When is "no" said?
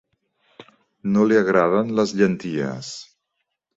1.17-1.27